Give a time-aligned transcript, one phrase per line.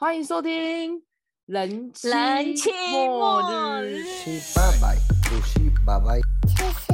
[0.00, 1.02] 欢迎收听
[1.44, 4.04] 人妻人妻末末日日。
[4.04, 6.18] 七八百，五七八百，
[6.56, 6.86] 这是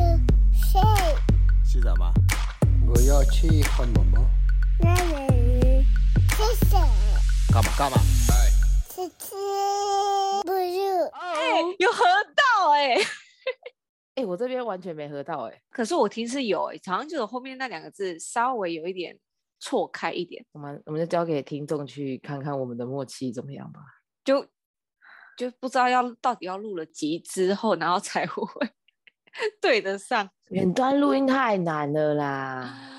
[0.53, 0.81] 谁？
[1.65, 2.13] 是什么？
[2.85, 4.29] 我要去换毛毛。
[4.81, 5.85] 那人
[6.31, 6.77] 是谁？
[7.55, 7.97] 干嘛干嘛？
[8.91, 9.37] 是吃
[10.43, 11.05] 不是？
[11.13, 12.03] 哎、有合
[12.35, 12.97] 到哎、
[14.17, 19.17] 哎、我这边完全没喝到哎、可是我听是有哎、好像就有后面那两个字稍微有一点
[19.59, 23.81] 错开一点，我们我们就交给听众去看看我们的默契怎么样吧。
[24.25, 24.45] 就
[25.37, 28.43] 就不知道要到底要录了集之后，然后才会
[29.61, 30.29] 对得上。
[30.51, 32.93] 远端录音太难了啦。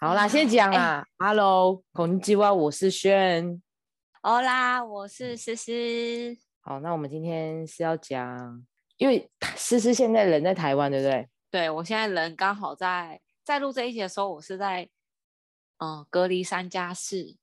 [0.00, 1.06] 好啦，先讲哎啦。
[1.18, 3.62] Hello，孔吉哇，我是轩。
[4.22, 5.72] 好啦，我是思思。
[6.60, 8.64] 好，那我们今天是要讲，
[8.96, 11.28] 因为思思现在人在台湾，对不对？
[11.50, 14.88] 对我现在人刚好在在录这一集的时候，我是在
[15.78, 17.36] 嗯隔离三加四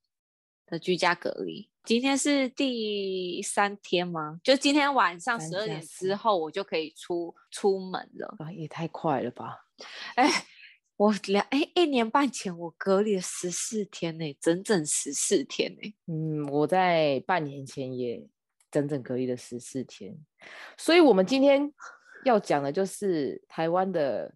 [0.66, 1.70] 的居家隔离。
[1.84, 4.40] 今天是第三天吗？
[4.42, 8.36] 就今天晚上三十二点之后，我就可以出出门了。
[8.40, 9.66] 啊，也太快了吧！
[10.16, 10.46] 哎，
[10.96, 18.26] 我两哎一年半前我隔离了十四天呢、整整十四天呢、嗯，我在半年前也
[18.72, 20.18] 整整隔离了十四天，
[20.78, 21.74] 所以我们今天
[22.24, 24.34] 要讲的就是台湾的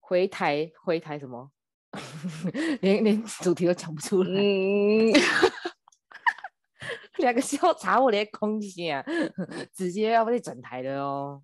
[0.00, 1.52] 回台回台什么，
[2.80, 5.12] 连连主题都讲不出来，嗯，
[7.18, 9.04] 两个笑查我连空气啊，
[9.74, 11.42] 直接要被整台的哦。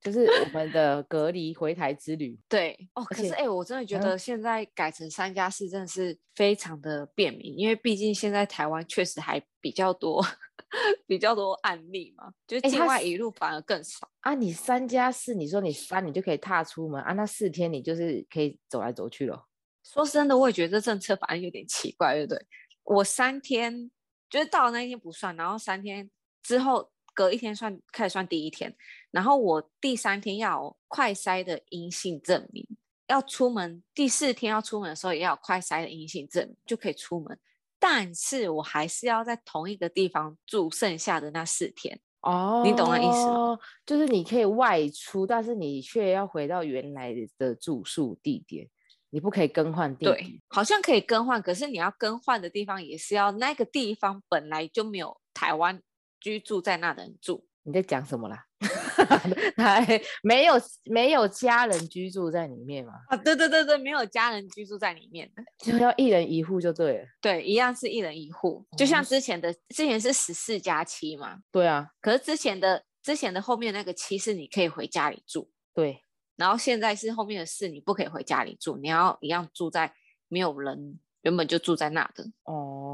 [0.00, 3.04] 就是我们的隔离回台之旅，对哦。
[3.04, 10.24] 可是且哎、我真的觉嗯得现在改成三加四真的是非常的便民，因为毕竟现在台湾确实还比较多
[11.06, 14.08] 比较多案例嘛，就是境外一路反而更少。
[14.20, 19.46] 啊，你三加四，你说你三你就可以踏出门啊，那四天你就是可以走来走去了。
[19.82, 22.46] 说真的，我也觉得这政策反而有点奇怪，对不对？
[22.84, 23.90] 我三天
[24.28, 26.08] 就是到了那一天不算，然后三天
[26.42, 28.74] 之后隔一天算开始算第一天，
[29.10, 32.64] 然后我第三天要有快筛的阴性证明，
[33.08, 37.36] 要出门第四天要出门的时候也要有快筛的阴性证明就可以出门，
[37.80, 41.98] 但是我还是要在同一个地方住剩下的那四天。
[42.20, 43.58] 哦，你懂那意思吗？
[43.86, 48.68] 就是你可以外出，但是你却要回到原来的住宿地点，
[49.08, 50.14] 你不可以更换地点。
[50.14, 55.82] 对，好像可以更换，可是你要更换的地方也是要那个地方本来就没有台湾
[56.20, 57.46] 居住在那的人住。
[57.70, 58.44] 你在讲什么啦？
[59.56, 60.54] 还没有
[60.84, 67.06] 没有家人居住在里面嘛，啊，对对对对，没有家人居住在里面的，就要一人一户就对了。
[67.20, 68.86] 对，一样是一人一户，就哦。
[68.86, 76.04] 像之前的，之前是十四加七嘛，对啊，可是之前的之前的后面那个七是你可以回家里住，对，
[76.36, 79.94] 然后现在是后面的四你不可以回家里住，你要一样住在
[80.28, 82.89] 没有人原本就住在那的，哦，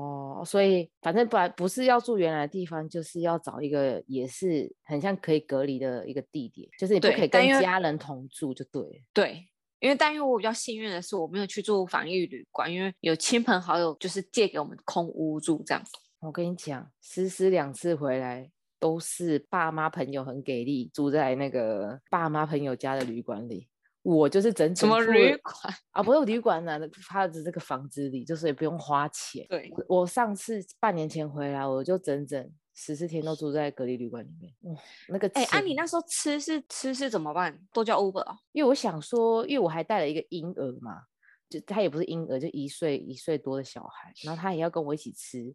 [0.47, 9.05] 所以反正不然不是要住原来的地方，就是要找一个也是很像可以隔离的一个地点，就是你不可以跟家人同住就对了。
[9.13, 9.49] 对。
[9.79, 15.93] 因为但因为我比较幸运的是，我没有去住防疫旅馆，因为有亲朋好友就是借给我们空屋住这样子。
[16.21, 23.69] 我跟你讲，思思两次回来都是爸妈朋友很给力，住在那个爸妈朋友家的旅馆里。
[24.07, 25.75] 我就是整什么旅馆？
[25.91, 26.01] 啊？
[26.01, 26.79] 不是旅馆呢、
[27.09, 29.45] 他的这个房子里，就是也不用花钱。
[29.49, 34.55] 对，我我上次半年前回来，我就整整十四天都住在隔离旅馆里面。
[34.63, 37.59] 哇，那个哎、啊，钱你那时候吃是吃是怎么办？
[37.73, 38.39] 都叫 Uber 哦。
[38.53, 41.03] 因为我想说，因为我还带了一个婴儿嘛，
[41.49, 45.53] 就他也不是婴儿，就一岁一岁多的小孩，然后他也要跟我一起吃，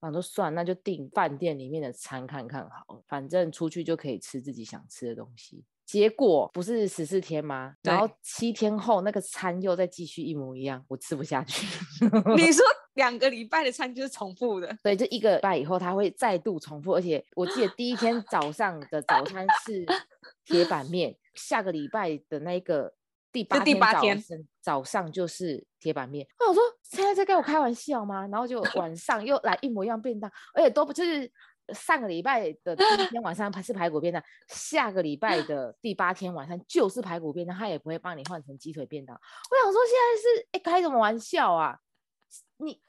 [0.00, 5.64] 我想说算，那就订饭店里面的餐看看好了，反正出去就可以吃自己想吃的东西。
[5.86, 7.74] 结果不是十四天吗？
[7.82, 11.64] 然后七天后那个餐又再继续一模一样，我吃不下去。
[12.36, 12.64] 你说
[12.94, 19.86] 两个礼拜的餐就是重复的，对，就一个礼拜以后，它会再度重复，而且我记得第一天早上的早餐是
[20.44, 22.92] 铁板面，下个礼拜的那个
[23.30, 26.26] 第八第天早八天上早上就是铁板面。
[26.40, 28.26] 我想说现在在跟我开玩笑吗？
[28.26, 31.30] 然后就晚上又来一模一样便当，而且都不就是
[31.74, 39.14] 上个礼拜的第一天晚上是排骨便当，下个礼拜的第八天晚上就是排骨便当，他也不会帮你换成鸡腿便当。
[39.14, 41.78] 我想说现在是哎开什么玩笑啊？
[42.58, 42.80] 你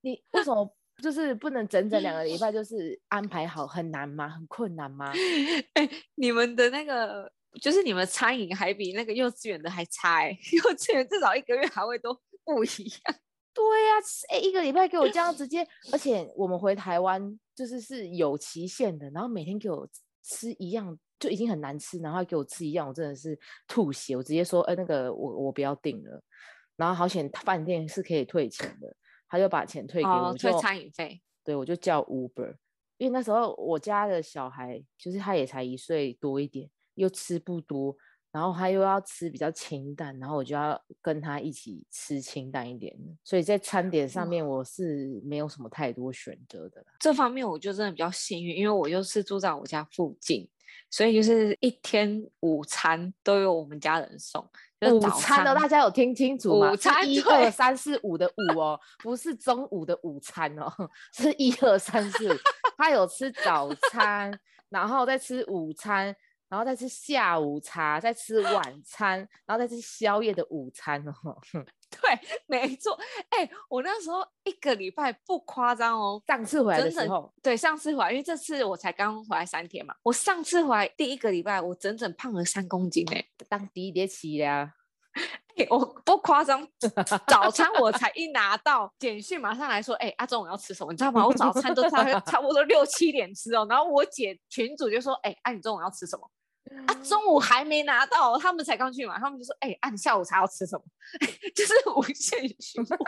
[0.00, 3.66] 你为什么就是不能整整两个礼拜就是安排好？
[3.66, 4.28] 很难吗？
[4.28, 5.12] 很困难吗？
[5.74, 7.30] 哎、你们的那个
[7.60, 12.12] 就是你们餐饮还比那个幼稚园的还差哎、 幼稚园至少一个月还会都
[12.44, 13.16] 不一样。
[13.52, 13.94] 对呀、
[14.30, 19.88] 哎、一个礼拜给我这样直接，而且我们回台湾就是是有期限的，然后每天给我
[20.22, 23.36] 吃一样就已经很难吃，然后还给我吃一样，我真的是
[23.66, 24.14] 吐血。
[24.14, 26.22] 我直接说，呃，那个我我不要订了。
[26.76, 28.94] 然后好险饭店是可以退钱的，
[29.26, 31.22] 他就把钱退给我，哦，退餐饮费。
[31.42, 32.54] 对我就叫 Uber，
[32.98, 37.96] 因为那时候我家的小孩就是他也才一岁多一点，又吃不多，
[38.36, 42.94] 然后他又要吃比较清淡，然后我就要跟他一起吃清淡一点，
[43.24, 46.88] 所以在餐点上面我是没有什么太多选择的啦。
[47.00, 50.46] 这方面我就真的比较幸运，因为我又是住在我家附近，
[50.90, 54.46] 所以就是一天午餐都有我们家人送。
[54.78, 56.70] 就是午早餐哦，大家有听清楚吗？
[56.70, 60.70] 午餐一 二三四五的五哦，不是中午的午餐哦，
[61.16, 62.36] 是一二三四五。
[62.76, 64.38] 他有吃早餐，
[64.68, 66.14] 然后再吃午餐，
[66.48, 71.38] 然后再吃下午茶，再吃晚餐，然后再吃宵夜的午餐哦。
[71.88, 72.98] 对，没错。
[73.30, 84.74] 哎、我那时候一个礼拜不夸张哦，上次回来的时候，对上次回来，因为这次我才刚回来三天嘛，我上次回来第一个礼拜，我整整胖了三公斤哎、当第一碟起啦，
[85.56, 86.66] 欸 我不夸张，
[87.26, 90.92] 早餐我才一拿到简讯，马上来说，哎、阿中午要吃什么？
[90.92, 91.26] 你知道吗？
[91.26, 96.30] 我早餐都差差不多六七点吃哦，然后我姐群主就说，哎、啊你中午要吃什么？
[96.86, 100.84] 啊，中午还没拿到，他们才刚去嘛，他们就说，哎、啊你下午茶要吃什么？
[101.54, 102.98] 就是无限循环。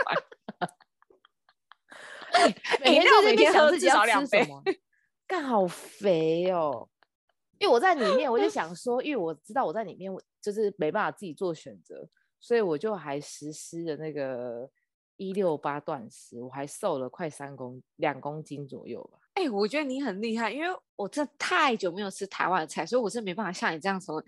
[2.80, 4.46] 每天饮料就是每天喝至少两杯
[5.26, 6.88] 干好肥哦。
[7.58, 12.08] 因为我在里面，我就想说，因为我知道我在里面，我就是没办法自己做选择，
[12.40, 14.70] 所以我就还实施了那个
[15.16, 19.18] 一六八断食，我还瘦了快三公两公斤左右吧。
[19.34, 24.20] 哎、我觉得你很厉害，因为我真的太久没有吃台湾的菜，所以我是没办法像你这样什么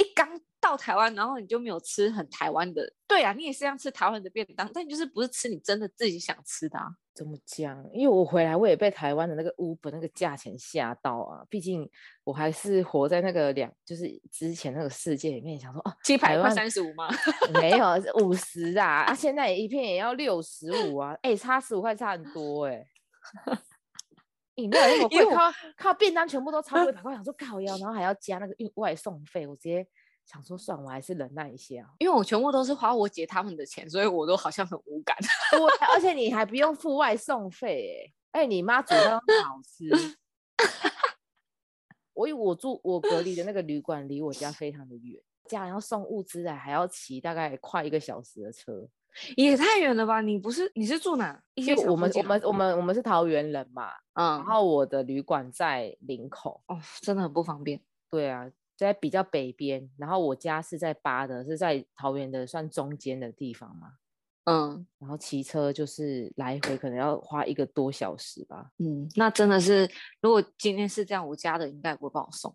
[0.00, 0.28] 一刚
[0.68, 2.92] 到台湾，然后你就没有吃很台湾的。
[3.06, 6.86] 对啊，你也是这样吃台湾的便当，但你就是不是吃你真的自己想吃的啊。
[7.14, 7.82] 怎么讲？
[7.92, 11.44] 因为我回来，我也被台湾的那个 Uber 那个价钱吓到啊！
[11.48, 11.88] 毕竟
[12.22, 17.08] 我还是活在那个两，就是之前那个世界里面，想说哦，鸡排快三十五吗？
[17.60, 17.86] 没有
[18.22, 22.86] 五十啊，啊，现在一片也要六十五啊，哎、差十五块差很多哎、
[24.56, 29.84] 饮料也那么贵，靠靠便当全部都超过一百块，想说靠腰， 然后还要加那个运外送费，我直接
[30.30, 31.74] 想说算，我还是忍耐一下。
[31.98, 35.16] 因为我全部都是花我姐他们的钱，所以我都好像很无感。
[35.50, 35.60] 对，
[35.94, 39.88] 而且你还不用付外送费哎、哎，你妈煮饭都好吃。
[42.12, 48.86] 我以为我住我隔离的那个旅馆离我家非常的远，家人要送物资来还要骑大概快一个小时的车。
[49.36, 50.20] 也太远了吧？
[50.20, 51.42] 你不是你是住哪？
[51.54, 57.80] 因为我们我们我们我们是桃园人嘛，嗯然，后我的旅馆在林口，哦，真的很不方便。
[58.10, 58.48] 对啊，
[58.78, 63.94] 在比较北边，然后我家是在八的，是在桃园的算中间的地方嘛，
[64.44, 68.70] 嗯然后骑车就是来回可能要花一个多小时吧。
[68.78, 69.90] 嗯，那真的是，
[70.20, 72.54] 如果今天是这样，我家的应该也不会帮我送。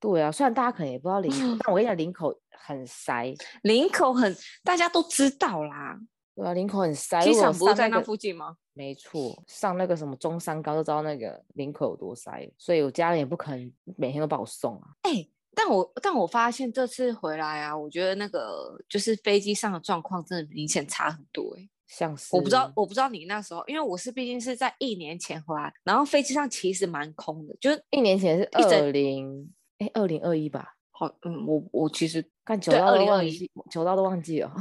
[0.00, 3.32] 对啊，虽然大家可能也不知道林口，但我跟你讲，林口很塞，
[3.62, 5.96] 林口很大家都知道啦，
[6.34, 7.20] 对啊，林口很塞。
[7.20, 8.56] 机场不是在那附近吗？
[8.72, 14.88] 没错，上那个什么中山高就知道那个林口有多塞，所以我家人也不可能每天都帮我送啊。
[15.02, 34.54] 哎、但我但我发现这次回来啊，我觉得那个就是飞机上的状况真的明显差很多哎、像是我不知道，我不知道你那时候，因为我是毕竟是在一年前回来，然后飞机上其实蛮空的，就是一年前是二零哎二零二一吧，好嗯，我我其实看久对到都忘2021记，久到都忘记了。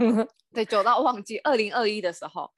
[0.54, 2.50] 对久到忘记二零二一的时候，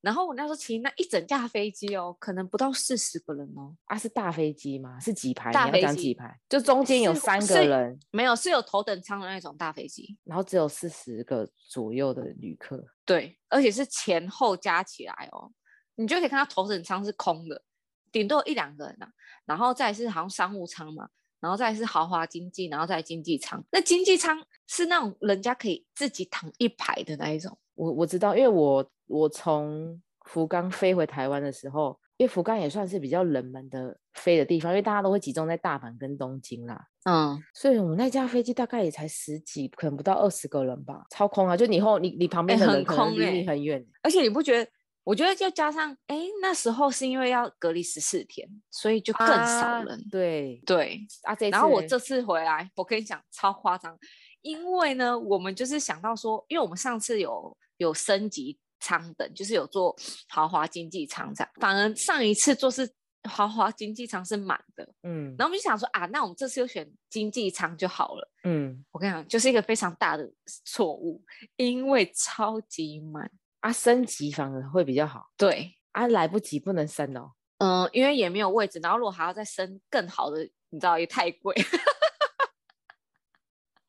[0.00, 4.98] 然后我那时候其实那一整架飞机哦，可能不到四十个人哦，啊，是大飞机吗？
[4.98, 5.52] 是几排？
[5.52, 6.40] 大飞机几排？
[6.48, 12.82] 就中间有三个是人，没有是有头等舱的那种大飞机，然后只有四十个左右的旅客。
[13.04, 15.52] 对，而且是前后加起来哦，
[15.96, 17.62] 你就可以看到头等舱是空的，
[18.10, 19.08] 顶多有一两个人啊，
[19.44, 21.10] 然后再是好像商务舱嘛，
[21.40, 23.62] 然后再是豪华经济，然后再来经济舱。
[23.70, 27.58] 那经济舱是那种人家可以自己躺一排的那一种。
[27.80, 41.56] 我我知道，因为我我从福冈飞回台湾的时候，因为福冈也算是比较冷门的飞的地方，因为大家都会集中在大阪跟东京啦，嗯，所以我们那架飞机大概也才十几，可能不到二十个人吧，超空啊！
[41.56, 44.70] 就你后你你旁边的很人可能离你很远，而且你不觉得？
[45.02, 49.98] 我觉得就加上，哎，那时候是因为要隔离十四天，所以就更少啊人。
[50.10, 53.98] 对对，啊，这然后我这次回来，我跟你讲超夸张，
[54.42, 59.96] 因为呢，我们就是想到说，因为我们上次有有升级舱等，就是有做
[60.28, 62.88] 豪华经济舱这样，反而上一次做是
[63.28, 65.34] 豪华经济舱是满的，嗯。
[65.36, 68.30] 然后我们就想说啊，那我们这次就选经济舱就好了。
[68.44, 68.84] 嗯。
[68.92, 70.30] 我跟你讲，就是一个非常大的
[70.64, 71.22] 错误，
[71.56, 73.30] 因为超级满。
[73.60, 75.26] 啊，升级反而会比较好。
[75.36, 77.32] 对，啊，来不及不能升哦。
[77.58, 81.54] 嗯、因为也没有位置，然后如果还要再升更好的，你知道也太贵，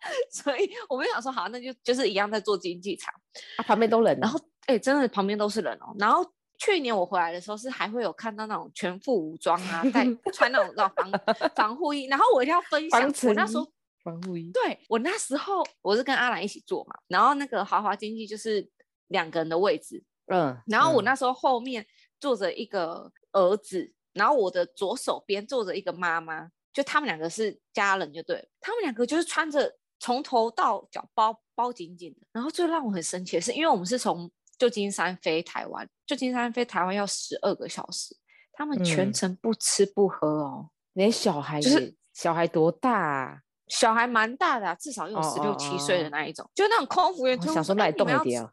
[0.31, 3.13] 所以我们就想说，好，那就就是一样在做经济舱，
[3.58, 6.25] 啊，旁边都冷，然后哎、真的旁边都是人哦，然后
[6.58, 13.67] 去年我回来的时候是还会有看到那种全副武装啊，带 穿那种那种防防护衣，然后我一定要分享，我那时候
[14.03, 18.67] 防护衣，对我那时候我是跟阿兰一起坐嘛，然后那个豪华经济就是
[19.08, 21.86] 两个人的位置，嗯，嗯然后我那时候后面
[22.20, 32.27] 坐着一个儿子，然后我的左手边坐着一个妈妈，就他们两个是家人，就对了，他们两个就是穿着从头到脚包包紧紧的。
[32.34, 38.17] 然后最让我很生气的是，因为我们是从旧金山飞台湾，旧金山飞台湾要十二个小时，
[38.53, 43.41] 他们全嗯程不吃不喝哦，连小孩也、就是小孩多大、啊？
[43.67, 48.51] 小孩蛮大的啊、至少有哦十六哦七岁哦的那一种，就那种空服员我就会想说那里动一点啊，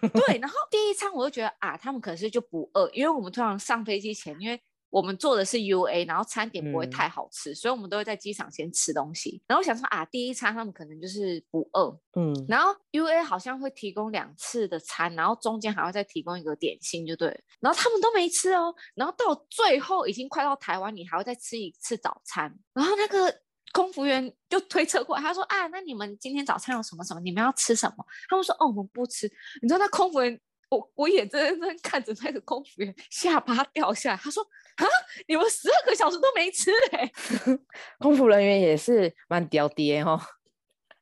[0.00, 4.58] 对， 然后第一餐我就觉得啊，他们可能是就不饿，因为我们通常上飞机前，因为
[4.90, 9.42] 我们做的是 UA，然后餐点不会嗯太好吃，所以我们都会在机场先吃东西。
[9.46, 17.40] 然后我想说啊，第一餐他们可能就是不饿，嗯，然后 UA 好像会提供两次的餐，然后中间还会再提供一个点心，就对了。
[17.60, 22.58] 然后他们都没吃哦，然后到最后已经快到台湾，你还会再吃一次早餐。
[22.72, 23.42] 然后那个
[23.72, 27.20] 空服员就推车过来，他说啊，那你们今天早餐有什么什么？
[27.20, 28.06] 你们要吃什么？
[28.30, 29.30] 他们说哦，我们不吃。
[29.60, 30.40] 你知道那空服员，
[30.70, 34.42] 我我眼睁睁看着那个空服员下巴掉下来，他说
[34.76, 34.84] 啊，
[35.26, 37.10] 你们十二个小时都没吃哎、
[37.98, 40.20] 空服人员也是蛮屌爹哦。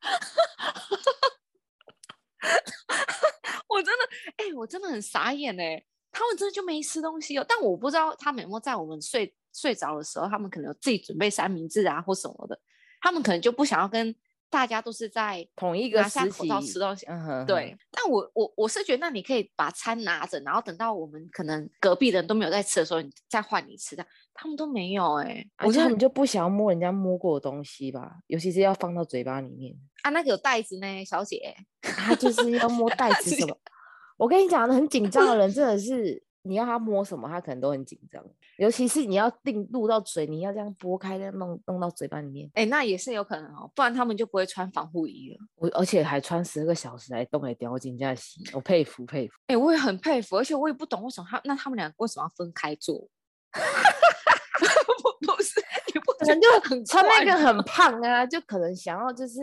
[3.68, 7.44] 我真的，哎、我真的很傻眼哎、他们真的就没吃东西哦。
[7.46, 12.58] 但我不知道他们有没有在我们睡睡着的时候，他们可能有自己准备三明治啊或什么的，
[13.00, 14.14] 他们可能就不想要跟
[14.56, 17.04] 大家都是在同一个拿下时口罩期吃东西。
[17.04, 24.02] 嗯哼哼，对，但我我我是觉得，那你可以把餐拿着，然后等到我们可能隔壁的人都没有在吃的时候，你再换你吃的。
[24.32, 31.54] 他们都没有哎、而我觉得他们就不想要摸人家摸过的东西吧，尤其是要放到嘴巴里面，啊，那个有袋子呢，小姐。
[31.82, 33.54] 他就是要摸袋子什么。
[34.16, 38.24] 我跟你讲，很紧张的人真的是，你要他摸什么，他可能都很紧张。
[38.56, 42.50] 尤其是你要定录到嘴，你要这样拨开，再弄弄到嘴巴里面。
[42.54, 45.38] 哎、那也是有可能哦，不然他们就不会穿防护衣了。
[45.56, 49.34] 我而且还穿十二个小时来动来叼进家洗，我佩服佩服。
[49.48, 53.08] 哎、我也很佩服，而且我也不懂为什么他那他们俩为什么要分开坐？
[53.56, 55.60] 不不是，
[55.94, 56.48] 你不可能就
[56.86, 59.42] 穿那个很胖啊，就可能想要就是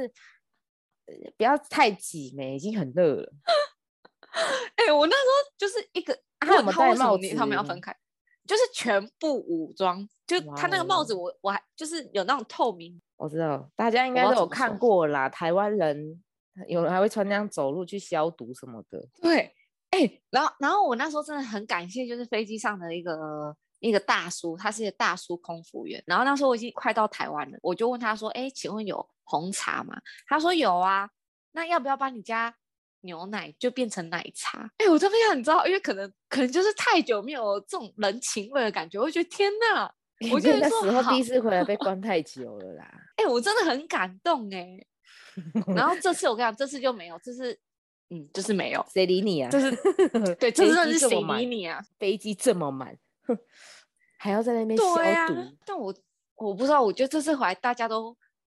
[1.05, 3.33] 呃不要太挤没，已经很热了。
[4.75, 6.17] 哎、我那时候就是一个，
[6.69, 7.95] 啊他有问没有戴帽为什么你他们要分开，
[8.45, 16.23] 就是全部武装，就他那个帽子我，我还就是有那种透明，我知道大家应该都有看过啦，台湾人
[16.67, 19.03] 有人还会穿那样走路去消毒什么的。
[19.21, 19.53] 对，
[19.91, 26.03] 哎、然后然后我那时候真的很感谢，就是飞机上的一个一个大叔，他是一个大叔空服员。
[26.05, 29.95] 然后那时候我已经快到台湾了，我就问他说：“哎，请问有红茶吗？”
[30.27, 31.09] 他说有啊，
[31.53, 32.53] 那要不要帮你加
[33.03, 34.69] 牛奶，就变成奶茶？
[34.77, 39.93] 哎，我这边很知道，因为可能可能就是太久没有这种人情味的感觉，我就觉得天哪，
[40.31, 42.91] 我就因为那时候第一次回来被 关太久了啦。
[43.17, 44.85] 哎、我真的很感动哎。
[45.75, 47.57] 然后这次我跟你讲，这次就没有，这次
[48.09, 48.85] 嗯，就是没有。
[48.93, 49.49] 谁理你啊？
[49.49, 49.71] 这是
[50.35, 51.83] 对，这飞真的是谁理你啊？
[51.97, 52.95] 飞机这么满，
[53.25, 53.35] 哼
[54.17, 55.35] 还要在那边消对呀、毒。
[55.65, 55.93] 但我
[56.35, 58.15] 我不知道，我觉得这次回来大家都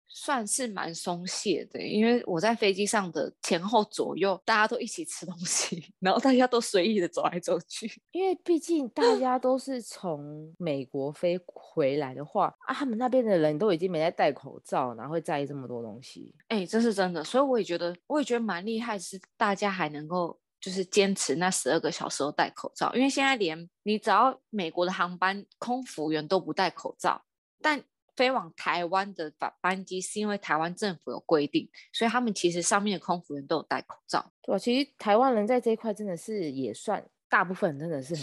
[0.08, 7.90] 算是蛮松懈的，因为我在飞机上的前后左右，大家都一起吃东西，然后大家都随意的走来走去。
[8.12, 16.34] 因为毕竟大家都是从美国飞回来的话，啊，他们那边的人都已经没在戴口罩，哪会在意这么多东西？
[16.48, 27.22] 哎、这是真的，所以我也觉得，我也觉得蛮厉害，是大家还能够就是坚持那十二个小时都戴口罩，因为现在连你只要美国的航班空服员都不戴口罩，
[27.60, 27.82] 但
[28.16, 34.32] 飞往台湾的班班机是因为台湾政府有规定，所以他们其实上面的空服员都有戴口罩。
[34.42, 38.14] 对啊，其实台湾人在这一块真的是也算大部分真的是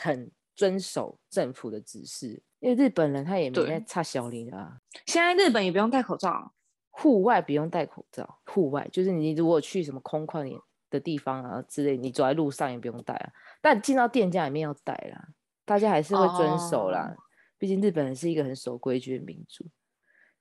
[0.00, 4.80] 很 很遵守政府的指示，因为日本人他也没对在差小林啊。
[5.06, 6.50] 现在日本也不用戴口罩啊，
[6.90, 10.58] 户外不用戴口罩，户外就是你如果去什么空旷点
[10.90, 13.32] 的地方啊之类，你走在路上也不用戴啊。
[13.60, 15.28] 但进到店家里面要戴啦，
[15.64, 17.16] 大家还是会遵守啦。
[17.62, 19.64] 毕竟日本人是一个很守规矩的民族，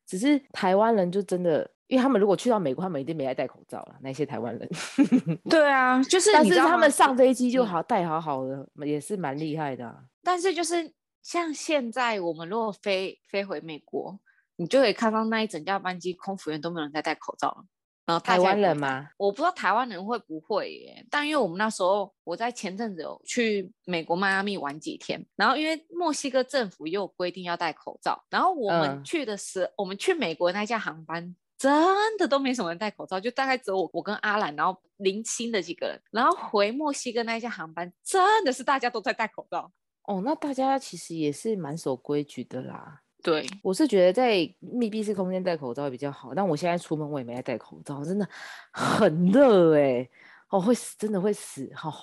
[0.07, 3.95] 只是台湾人就真的，因为他们如果去到美国，他们一定没在戴口罩了。
[4.01, 4.67] 那些台湾人，
[5.47, 10.03] 对啊，就是但是他们上飞机就嗯好戴好好的，也是蛮厉害的、啊。
[10.23, 14.19] 但是就是像现在我们如果飞飞回美国，
[14.55, 17.65] 你就可以看到那一整架班机空服员都没有人在戴口罩了。
[18.11, 19.07] 然后台湾人吗？
[19.15, 31.71] 我不知道台湾人会不会耶，但因为我们那时候我在前阵子有去美国迈阿密玩几天，然后因为墨西哥政府也有规定要戴口罩，然后我们嗯去的时，我们去美国那架航班真
[32.17, 36.01] 的都没什么人戴口罩，就大概只有我我跟阿兰，然后零星的几个人。
[36.11, 39.71] 然后回墨西哥那一架航班，真的是大家都在戴口罩。
[40.03, 43.00] 哦，那大家其实也是蛮守规矩的啦。
[43.23, 48.27] 对，我是觉得在密闭式空间戴口罩也比较好，但我现在出门我也没在戴口罩，真的
[48.71, 50.09] 很热哎、
[50.49, 51.93] 哦会死，真的会死哈、哦！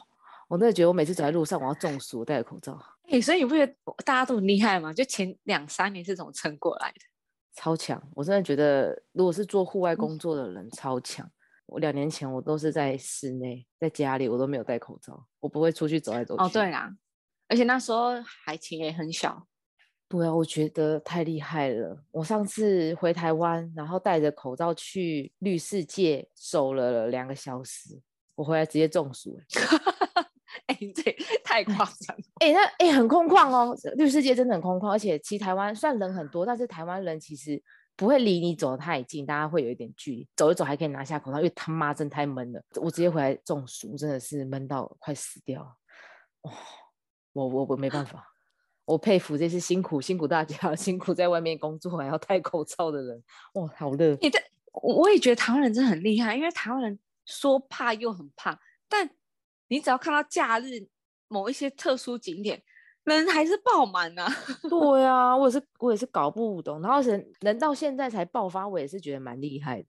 [0.48, 4.92] 我真的觉得我每次走在路上我要中暑，我戴口罩哎、所以你不觉得大家都很厉害吗？
[4.92, 7.00] 就前两三年是怎么撑过来的？
[7.54, 11.28] 超强，我真的觉得如果是做户外嗯工作的人超强。
[11.66, 16.42] 我两年前我都是在室内，在家里我都没有戴口罩，我不会出去走来走去。
[16.42, 16.90] 哦，对啦，
[17.46, 19.46] 而且那时候海情也很小，
[20.08, 21.96] 对啊，我觉得太厉害了。
[22.10, 28.00] 我上次回台湾，然后戴着口罩去绿世界走了两个小时，
[28.34, 29.78] 我回来直接中暑、欸。
[30.66, 32.22] 哎、你这也太夸 张了。
[32.40, 37.62] 哎、那哎、很空旷哦，绿世界真的很空旷，而且其实台湾虽然人很多，但是台湾人其实
[37.94, 45.68] 不会离你走得太近，大家会有一点距离，走一走还可以拿下口罩，因为他妈真太闷了，我直接回来中暑，真的是闷到快死掉了。
[46.42, 46.52] 哦，
[47.32, 48.26] 我我我没办法，
[48.88, 54.16] 我佩服这些辛苦辛苦大家， 辛苦在外面工作还要戴口罩的人，哇，好热。
[54.22, 54.42] 你在，
[54.72, 59.10] 我我也觉得台湾人真的很厉害，因为台湾人说怕又很怕，但
[59.68, 60.86] 你只要看到假日
[61.28, 62.62] 某一些特殊景点，
[63.04, 64.26] 人还是爆满呐、
[64.70, 69.88] 对啊，我也是我也是搞不懂，然后人人到现在才爆发，我也是觉得蛮厉害的。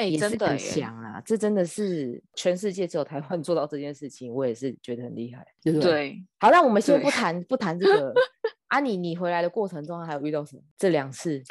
[0.00, 1.20] 哎、也是很真的耶强啊！
[1.24, 5.90] 这真的是全世界只有台湾 做到这件事情，我也是觉得很厉害，对不对？。
[5.90, 8.14] 对，好，那我们先不谈不谈这个。
[8.68, 10.62] 啊你，你回来的过程中还有遇到什么？
[10.78, 11.42] 这两次，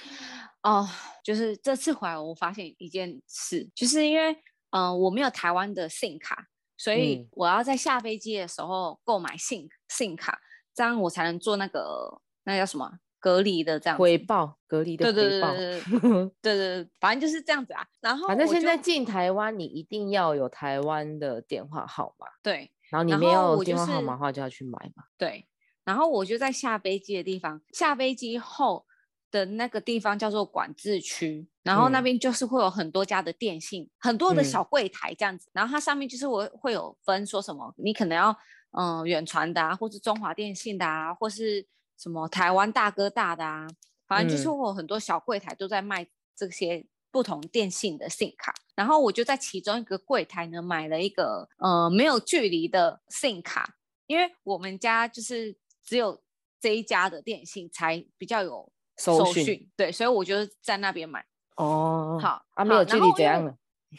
[0.63, 0.87] 哦，
[1.23, 4.31] 就是这次回来，我发现一件事，就是因为
[4.71, 10.39] 嗯、呃我没有台湾的 SIM 卡，所以嗯我要在下飞机的时候购买 SIM SIM 卡，
[10.73, 12.89] 这样我才能做那个那个叫什么
[13.19, 15.53] 隔离的这样子回报隔离的对对对回报。
[15.55, 17.85] 对对对对 对，反正就是这样子啊。
[17.99, 25.03] 然后反正现在进台湾，你一定要有台湾的电话号码，对然后你没有电话号码的话，就要去买嘛。
[25.17, 25.45] 对，
[25.83, 28.85] 然后我就在下飞机的地方，下飞机后
[29.31, 38.35] 的那个地方叫做管制区，然后那嗯边就是会有很多家的电信，很多的嗯小柜台这样子，然后它上面就是我会有分说什么，你可能要
[38.71, 41.63] 嗯远传的啊，或是中华电信的啊，或是
[41.99, 43.67] 什么台湾大哥大的啊，
[44.07, 53.75] 反正就是有很多小柜台都在卖这些不同电信的 SIM 卡，然后我就在其中一个柜台呢买了一个呃没有距离的 SIM 卡，
[54.07, 56.21] 因为我们家就是只有
[56.61, 61.25] 这一家的电信才比较有收讯讯，对，所以我就在那边买。
[61.57, 63.53] 哦，好啊，没有距离怎样了？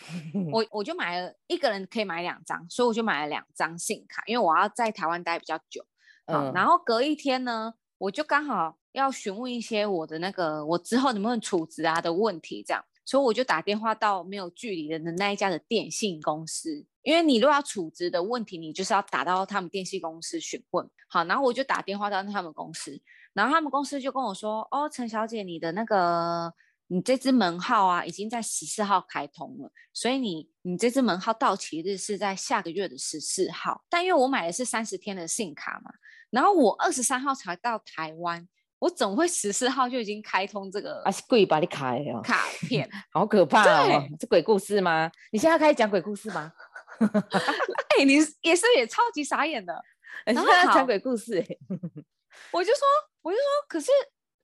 [0.52, 5.84] 我我就买了一个人可以买两张，所以我就买了两张信卡，因为我要在台湾待比较久。
[6.26, 20.88] 好，嗯，然后隔一天呢，我就刚好要询问一些我的那个我之后能不能储值啊的问题，这样，所以我就打电话到没有距离的那一家的电信公司，因为你如果要处置的问题，你就是要打到他们电信公司询问。
[21.08, 22.98] 好，然后我就打电话到他们公司，
[23.34, 26.52] 然后他们公司就跟我说，哦，陈小姐，你的那个。
[26.92, 33.84] 你这支门号啊，已经在十四号开通了，所以你你这支门号到期日是在下个月的十四号。
[33.88, 35.92] 但因为我买的是三十天的信卡嘛，
[36.30, 38.48] 然后我二十三号才到台湾，
[38.80, 42.90] 我怎么会十四号就已经开通这个啊是鬼把你开哦，卡片？
[43.14, 44.04] 好可怕哦！
[44.18, 45.08] 是鬼故事吗？
[45.30, 46.52] 你现在开始讲鬼故事吗？
[46.98, 49.72] 哎、你也是也超级傻眼的。
[50.26, 51.58] 你然后好现在讲鬼故事欸？
[52.50, 52.82] 我就说，
[53.22, 53.92] 我就说，可是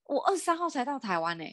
[0.04, 1.44] 我二十三号才到台湾呢、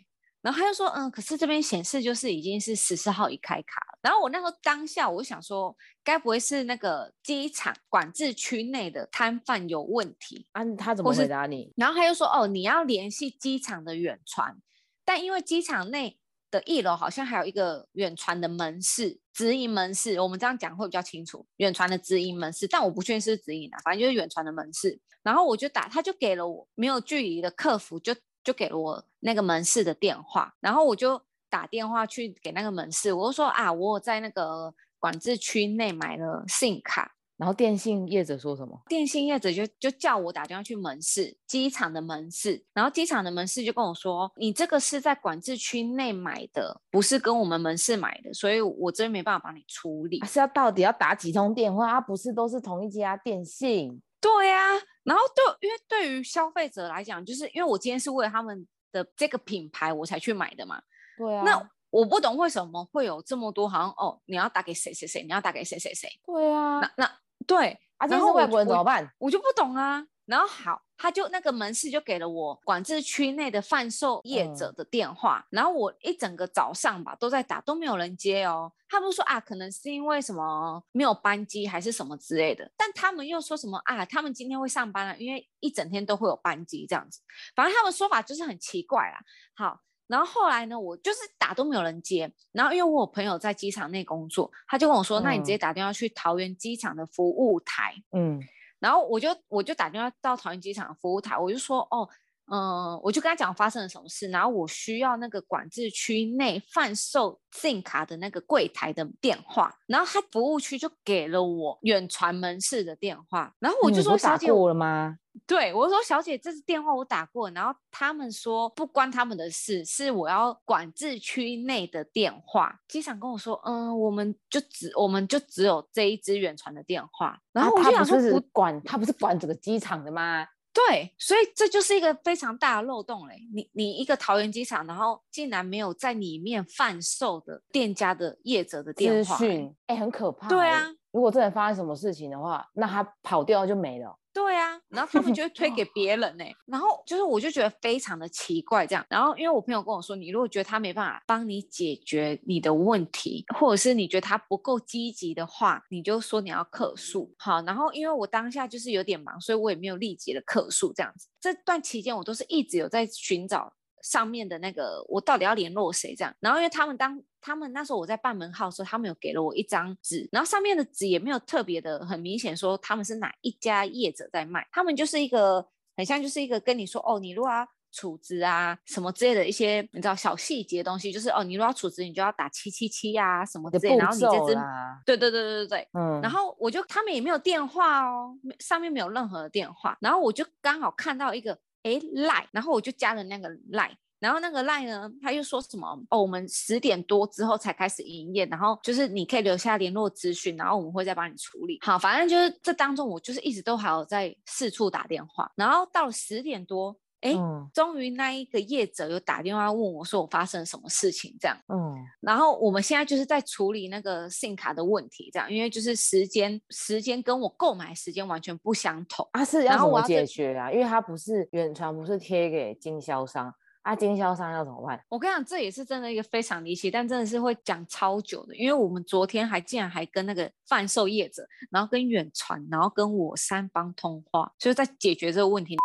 [0.43, 3.97] 然后他就说，嗯，可是这边显示就是已经是十四号已开卡了。
[4.01, 10.45] 然后我那时候当下我就想说，该不会是那个机场管制区内的摊贩有问题？
[10.51, 11.71] 啊，他怎么回答你？
[11.77, 14.57] 然后他又说，哦，你要联系机场的远传，
[15.05, 16.19] 但因为机场内
[16.51, 24.99] 的一楼好像还有一个远传的门市，直营门市，我们这样讲会比较清楚，远传的直营门市，但我不确定是直营啊，反正就是远传的门市。
[25.23, 38.81] 然后我就打，他就给了我没有距离的客服，就就给了我那个门市的电话，然后我就打电话去给那个门市，我就说啊，我有在那个管制区内买了 SIM 卡，然后电信业者说什么？
[38.87, 50.27] 电信业者就就叫我打电话去门市，机场的门市，然后机场的门市就跟我说，你这个是在管制区内买的，不是跟我们门市买的，所以我这边没办法帮你处理啊、。
[50.27, 51.91] 是要到底要打几通电话？
[51.91, 54.01] 啊，不是都是同一家电信？
[54.23, 54.69] 对呀、
[55.03, 60.81] 然后对，因为对于消费者来讲，就是因为我今天是为了他们的这个品牌我才去买的嘛，
[61.17, 67.11] 对啊，那我不懂为什么会有这么多，好像哦，你要打给谁谁谁，你要打给谁谁谁，对啊，那那
[67.45, 69.13] 对，啊，今然后外国人怎么我办？
[69.17, 70.07] 我就不懂啊。
[70.25, 78.71] 然后好，他就那个门市就给了我管制区内的贩售业者嗯的电话，然后我一整个早上吧都在打，都没有人接哦。
[78.87, 87.19] 他们说啊，可能是因为什么没有班机还是什么之类的，但他们又说什么啊，他们今天会上班了，因为一整天都会有班机这样子。
[87.55, 89.19] 反正他们说法就是很奇怪啦。
[89.55, 97.93] 好，然后后来呢，我就是打都没有人接，然后因为我有朋友在机场内工作，他就跟我说，那你直接嗯打电话去桃园机场的服务台。
[98.15, 98.39] 嗯
[98.83, 102.09] 然后我就我就打电话到桃园机场服务台，我就说哦，
[102.51, 115.17] 嗯、我就跟他讲发生了什么事，然后我需要那个管制区内贩售 SIM 卡的那个柜台的电话，然后他服务区就给了我远传门市的电话，然后我就说小姐，过了吗？
[115.47, 122.79] 对我说小姐，这次电话我打过，然后他们说不关他们的事，是我要管制区内的电话。
[122.87, 130.45] 机场跟我说，嗯，我们就只我们就只有这一支远传的电话，然啊后我就想说不管他不是管整个机场的吗？
[130.73, 133.35] 对，所以这就是一个非常大的漏洞嘞。
[133.53, 144.17] 你你一个桃园机场，然后竟然没有在里面贩售的店家的业者的电资讯哎、很可怕、对啊，如果真的发生什么事情的话，那他跑掉就没了。
[144.33, 149.05] 对啊，然后他们就会推给别人呢、然后就是我就觉得非常的奇怪这样。
[149.07, 157.31] 然后因为我朋友跟我说，你如果觉得他没办法帮你解决你的问题，或者是你觉得他不够积极的话，你就说你要客诉。
[157.37, 161.27] 好，然后因为我当下就是有点忙，所以我也没有立即的客诉这样子。
[161.39, 163.71] 这段期间我都是一直有在寻找。
[164.03, 166.35] 上面的那个我到底要联络谁这样？
[166.39, 175.65] 然后因为他们当他们那时候我在办门号的时候，他们有给了我一张纸，然后上面的纸也没有特别的很明显说他们是哪一家业者在卖，他们就是一个
[175.97, 193.95] 很像就是一个跟你说哦，你如果要储值啊什么之类的一些你知道小细节的东西，就是哦你如果要储值，你就要打七七七啊什么之类，然后你这骤支啦，对对对对对对，嗯，然后我就他们也没有电话哦，上面没有任何的电话，然后我就刚好看到一个诶赖，然后我就加了那个赖。
[194.19, 201.77] 然后那个赖呢，他又说什么哦，我们十点多之后才开始营业，然后就是你可以留下联络资讯，然后我们会再帮你处理。
[201.81, 211.57] 好，反正就是这当中我就是一直都还有在四处打电话，然后到了十点多，哎，嗯终于那一个业者有打电话问我说我发生了什么事情这样。
[211.69, 219.27] 嗯，然后我们现在就是在处理那个 SIM 卡的问题，这样，因为就是时间时间跟我购买时间完全不相同。
[219.31, 220.71] 啊是要怎么然后我要解决啊？
[220.71, 225.01] 因为它不是远传，不是贴给经销商啊，经销商要怎么办？
[225.09, 235.77] 我跟你讲，这也是真的一个非常离奇，但真的是会讲超久的，因为我们昨天还竟然还跟那个贩售业者，然后跟远传，然后跟我三方通话，就是在解决这个问题。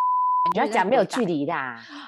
[0.54, 1.52] 你要讲没有距离的，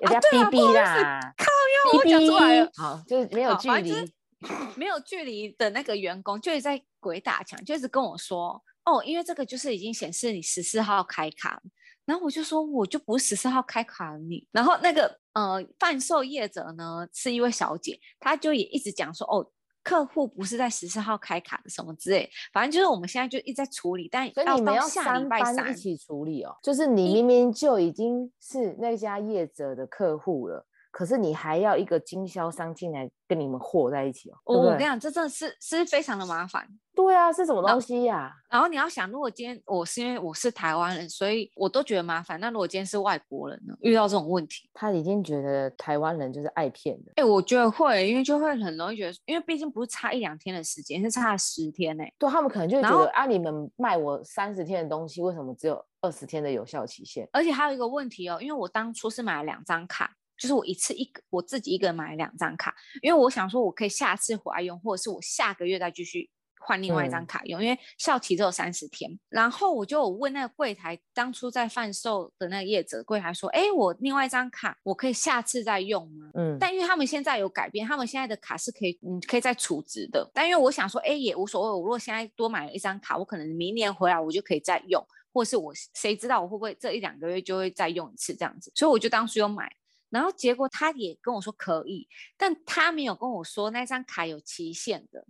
[0.00, 2.70] 人家逼逼啦，靠腰，我逼讲出来了，。
[2.74, 4.12] 好，就是没有距离。
[4.74, 11.60] 没有距离的那个员工就一直在鬼打墙，就一直跟我说，哦，因为这个就是已经显示你十四号开卡，
[12.06, 19.50] 然后我就说我就不是十四号开卡你，然后那个呃贩售业者呢是一位小姐，她就也一直讲说，哦。
[19.90, 34.36] 客户不是在十四号开卡的什么之类，反正就是我们现在就一直在处理，但所以你们要三班一起处理哦，就是你明明就已经是那家业者的客户了，可是你还要一个经销商进来跟你们和在一起哦。
[34.46, 36.66] 对对我我跟你讲，这真的是是非常的麻烦。
[36.92, 38.30] 对啊，是什么东西呀？
[38.50, 42.38] 然后你要想，如果今天我是因为我是台湾人，所以我都觉得麻烦。
[42.40, 57.26] 那如果今天是外国人呢，遇到这种问题，他已经觉得台湾人就是爱骗的，哎、我觉得会，因为就会很容易觉得，因为毕竟不是差一两天的时间，是差十天呢、对他们可能就会觉得啊，你们卖我三十天的东西，为什么只有二十天的有效期限？
[57.32, 69.10] 而且还有一个问题哦，因为我当初是买了两张卡，就是我一次一个我自己一个人买了两张卡，因为我想说我可以下次回来用，或者是我下个月再继续换另外一张嗯卡用，因为效期只有三十天。
[69.28, 76.30] 然后我就问那个柜台，当初在贩售的那个业者柜台说，哎，我另外一张卡我可以下次再用吗？
[76.34, 80.30] 嗯，但因为他们现在有改变，他们现在的卡是可以，嗯，可以再储值的。
[80.32, 81.70] 但因为我想说，哎，也无所谓。
[81.70, 88.70] 我如果现在多买了一张卡，我可能明年回来我就可以再用，或是我谁知道我会不会这一两个月就会再用一次这样子。
[88.74, 89.70] 所以我就当时有买，
[90.10, 95.24] 然后结果他也跟我说可以，但他没有跟我说那张卡有期限的。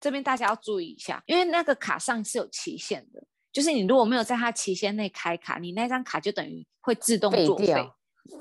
[0.00, 7.90] 这边大家要注意一下，因为那个卡上是有期限的，就是你如果没有在它期限内开卡，你那张卡就等于会自动作废。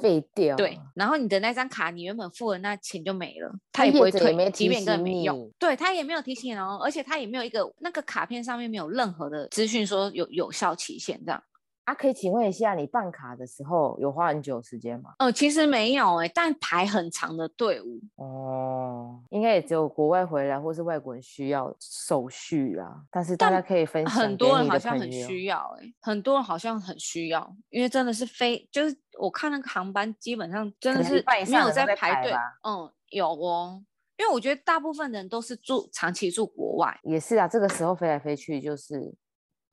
[0.01, 0.55] 废掉。
[0.55, 5.51] 对，然后你的那张卡，你原本付的那钱就没了，他他也不会退，也没即便提根本没用。
[5.59, 11.43] 对他也没有提醒哦，而且他也没有一个那个卡片上面没有任何的资讯说有有效期限这样。
[11.85, 15.13] 啊，可以请问一下，你办卡的时候有花很久时间吗？
[15.19, 17.99] 呃，其实没有哎、但排很长的队伍。
[18.15, 23.03] 哦，应该也只有国外回来或是外国人需要手续啦。
[23.11, 33.83] 但是大家可以分享很多人好像很需要哎、很多人好像很需要，因为真的是非就是我看那个航班基本上真的是没有在排队排，嗯，有哦，
[34.17, 39.13] 因为我觉得大部分人都是住长期住国外，也是啊，这个时候飞来飞去就是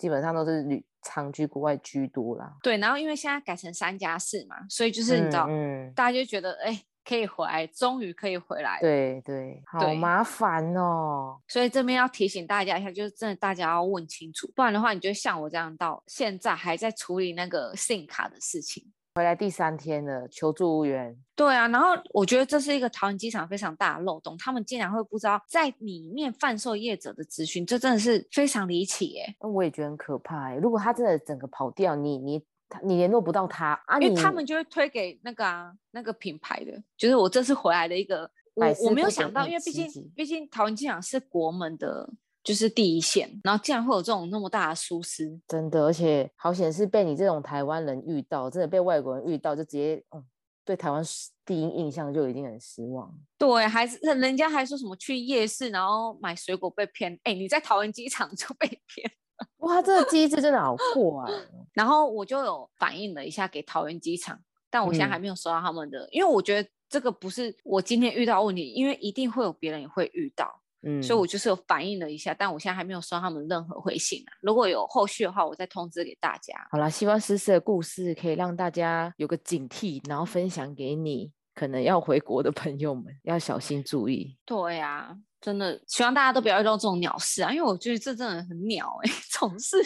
[0.00, 2.56] 基本上都是旅长居国外居多啦。
[2.62, 8.80] 对，然后因为现在改成三加四嘛，所以就是你知道，嗯，大家就觉得哎、可以回来，终于可以回来了。
[8.80, 11.38] 对对，好麻烦哦。
[11.46, 18.90] 所以这边要提醒大家一下，就是真的大家要问清楚，不然的话，你就像我这样到现在还在处理那个 SIM 卡的事情。
[19.20, 21.14] 回来第三天了，求助无援。
[21.36, 29.36] 对啊，然后我觉得这是一个桃园机场非常大的漏洞，他们竟然会不知道在里面贩售业者的资讯，这真的是非常离奇耶。
[29.38, 30.56] 那我也觉得很可怕欸。
[30.56, 42.08] 如果他真的整个跑掉，你你他你联络不到他啊，因为他们就会推给那个啊那个品牌的，就是我这次回来的一个，我我没有想到，因为毕竟毕竟桃园机场是国门的，
[42.42, 50.24] 就是第一线，然后竟然会有这种那么大的疏失，真的，而且好险是被你这种台湾人遇到，真的被外国人遇到，就直接嗯，
[50.64, 51.02] 对台湾
[51.44, 53.12] 第一印象就已经很失望。
[53.36, 59.10] 对，还是人家还说什么去夜市然后买水果被骗，哎，你在桃园机场 就被骗。
[59.58, 61.28] 哇，这个机制真的好酷啊。
[61.74, 64.38] 然后我就有反映了一下给桃园机场，
[64.70, 74.32] 但我现在还嗯没有收到他们的，因为我觉得这个不是我今天遇到问题，因为一定会有别人也会遇到，嗯，所以我就是有反映了一下，但我现在还没有收到他们任何回信啊。
[74.40, 76.54] 如果有后续的话，我再通知给大家。
[76.70, 84.36] 好啦，希望诗诗的故事可以让大家有个警惕，然后分享给你可能要回国的朋友们，要小心注意。
[84.46, 89.76] 对呀、真的希望大家都不要遇到这种鸟事啊，因为我觉得这真的很鸟哎、这种事。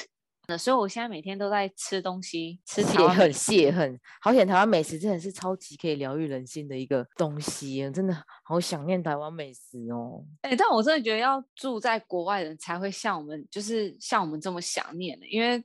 [0.59, 4.00] 所以我现在每天都在吃东西，吃台泄恨，湾美食泄恨。
[4.20, 10.22] 好险，台湾美食真的是超级可以疗愈人心的一个东西耶，真的好想念台湾美食哦。
[10.42, 15.64] 哎、但我真的觉得要住在国外的人才会像我们，就是像我们这么想念的，因为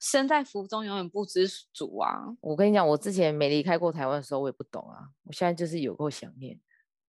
[0.00, 2.22] 身在福中永远不知足啊。
[2.40, 5.08] 我跟你讲，我之前没离开过台湾的时候，我也不懂啊。
[5.24, 6.56] 我现在就是有够想念。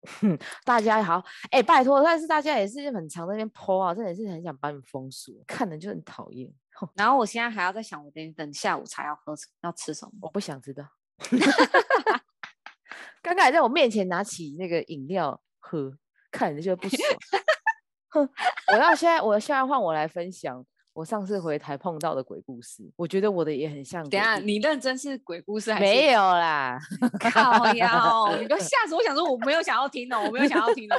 [0.63, 6.49] 大家好，哎、拜托，但是大家也是很常在那边 po 啊，真的是很想把你封锁，看着就很讨厌。
[6.79, 10.11] 吼然后我现在还要在想，我等等下午茶要喝什要吃什么。
[10.21, 10.85] 我不想知道。
[13.21, 15.91] 刚刚还在我面前拿起那个饮料喝，
[16.31, 16.99] 看着就不爽。
[18.11, 18.29] 哼，
[18.71, 22.89] 我要现在，我现在换我来分享我上次回台碰到的鬼故事。
[22.95, 26.79] 我觉得我的也很像鬼等下，你认真是鬼故事还是没有啦，
[27.19, 28.37] 靠腰？
[28.39, 29.03] 你不要吓死我！
[29.03, 30.95] 想说我没有想要听哦，我没有想要听哦。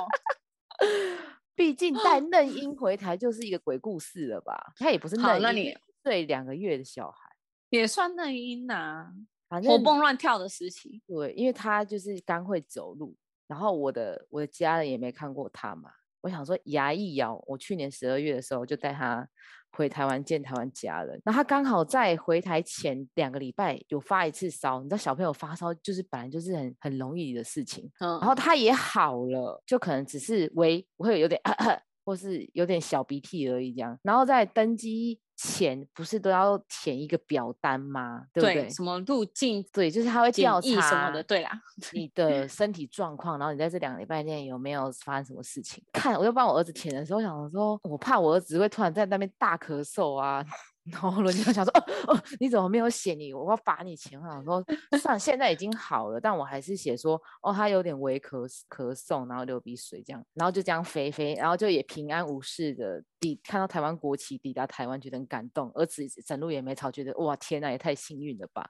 [1.60, 4.72] 毕竟带 嫩婴回台就是一个鬼故事了吧？
[4.76, 7.36] 他也不是好嫩婴，那你对两个月的小孩，
[7.68, 9.12] 也算嫩婴呐、
[9.46, 11.02] 反正活蹦乱跳的时期。
[11.06, 13.14] 对，因为他就是刚会走路，
[13.46, 15.90] 然后我的我的家人也没看过他嘛，
[16.22, 19.28] 我想说牙一咬，我去年十二月的时候就带他
[19.72, 31.40] 回台湾见台湾家人，那他刚好在回台前两个礼拜有发一次烧，你知道小朋友发烧就是本来就是很很容易的事情，嗯，然后他也好了，就可能只是微会有点
[32.04, 38.24] 或是有点小鼻涕而已这样，然后在登机前不是都要填一个表单吗？
[38.32, 38.68] 对不对？
[38.68, 41.50] 什么路径、对，就是他会检调查什么查的，对啦。
[41.92, 45.82] 你的 身体状况，然后你在这两个礼拜内有没有发生什么事情？
[45.94, 50.44] 看，我就帮我儿子填的时候，想说，我怕我儿子会突然在那边大咳嗽啊，
[50.90, 53.32] 然后人家想说，哦哦，你怎么没有写你？
[53.32, 54.20] 我要罚你钱。
[54.20, 54.64] 我想说，
[55.00, 68.68] 算了，现在已经好了，但我还是写说，哦，他有点微咳咳嗽，然后流鼻水这样，然后就这样飞飞，然后就也平安无事的抵看到台湾国旗抵达台湾，觉得很感动，儿子整路也没吵，觉得哇天呐，也太幸运了吧。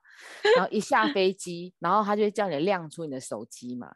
[0.56, 3.90] 然后一下飞机，然后他就叫你亮出你的手机嘛。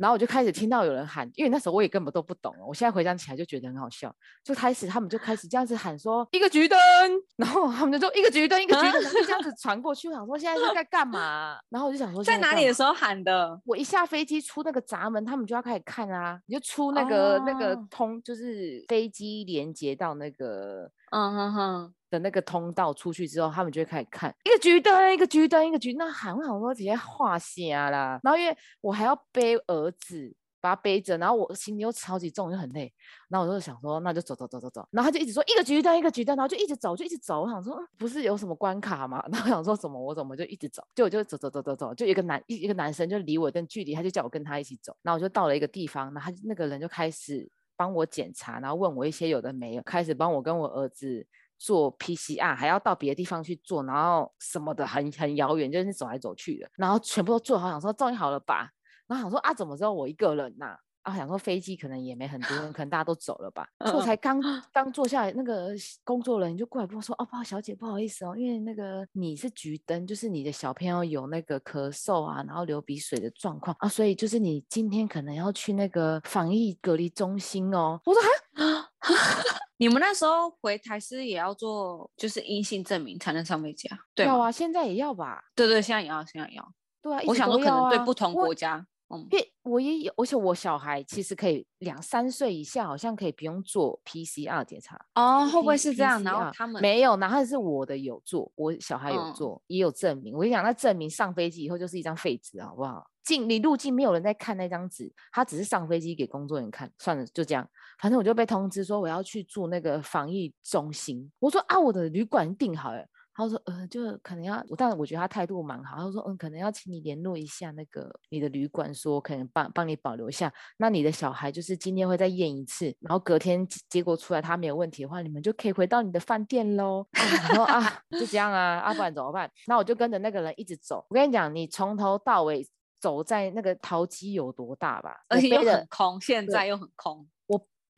[0.00, 2.64] 然后我就开始听到有人喊，因为那时候我也根本都不懂哦。
[2.68, 4.10] 我现在回想起来就觉得很好笑，
[4.42, 6.78] 就开始他们就开始这样子喊说一个橘灯，
[7.36, 10.08] 然后他们就说一个橘灯，一个橘灯，就这样子传过去。
[10.08, 11.58] 我想说现在是在干嘛？
[11.68, 13.60] 然后我就想说在哪里的时候喊的？
[13.66, 28.20] 我一下飞机出那个闸门，他们就要开始看啊，你就出那个、那个哦通，就是飞机连接到那个嗯哼哼，的那个通道出去之后，他们就会开始看一个橘灯，一个橘灯，一个橘灯，那喊我想说直接画瞎啦。
[28.22, 32.92] 然后因为我还要背儿子，把他背着，然后我行李又超级重，就很累。
[33.28, 34.86] 然后我就想说，那就走走走走走。
[34.90, 37.42] 然后他就一直说一个橘灯，一个橘灯，然后就一直走，就一直走。
[37.42, 39.24] 我想说，不是有什么关卡吗？
[39.32, 44.94] 然后我想说怎么我怎么就一直走，就我就走走走走走，就一个男一一个男生就离我一段距离，他就叫我跟他一起走。
[45.02, 51.26] 然后我就到了一个地方，然后他那个人就开始帮我检查，然后问我一些有的没有，开始帮我跟我儿子
[51.60, 58.70] 做 PCR，还要到别的地方去做，然后什么的很很遥远，就是走来走去的，然后全部都做好，想说终于好了吧，
[59.06, 63.66] 然后想说啊，怎么只有我一个人呐、啊，想说飞机可能也没很多人，可能大家都走了吧。
[63.92, 64.40] 我嗯才刚。
[64.72, 65.70] 刚坐下来，那个
[66.04, 78.22] 工作人员就过来跟我说：“哦，不好，小姐，不好意思哦，因为那个你是橘灯，就是你的小朋友有那个咳嗽啊，然后流鼻水的状况啊，所以就是你今天可能要去那个防疫隔离中心哦。”我说
[78.54, 78.90] ：“哈，
[79.80, 83.98] 你们那时候回台师也要做就是阴性证明才能上飞机啊？
[84.14, 84.32] 对吗？
[84.32, 85.42] 要啊，现在也要吧？
[85.54, 86.72] 对对，现在也要，现在也要。
[87.00, 94.96] 对啊，一我想说可能对不同国家，嗯，因为我也有，而且我小孩其实可以两三岁以下，好像可以不用做 PCR 检查。
[95.14, 96.22] 哦，会不会是这样？
[96.22, 100.34] 然后他们没有，然后是我的有做，我小孩有嗯做，也有证明。
[100.34, 103.04] 我跟你讲，那证明上飞机以后就是一张废纸，好不好？
[103.22, 107.68] 进你入境没有人在看那张纸，他只是上飞机给工作人员看，算了，就这样。
[108.00, 111.30] 反正我就被通知说我要去住那个防疫中心。
[111.38, 113.06] 我说啊，我的旅馆订好了。
[113.34, 115.96] 他说呃，就可能要我，但我觉得他态度蛮好。
[115.96, 120.52] 他说嗯，可能要请你联络一下那个你的旅馆，说可能帮帮你保留下。
[120.76, 127.06] 那你的小孩就是今天会再验一次，然后隔天结结果出来他没有问题的话，你们就可以回到你的饭店喽。
[127.12, 129.50] 啊 然后啊，就这样啊，啊不然怎么办？
[129.66, 131.06] 那我就跟着那个人一直走。
[131.08, 132.66] 我跟你讲，你从头到尾
[133.00, 135.24] 走在那个陶机有多大吧？
[135.28, 137.26] 而且又很空，现在又很空。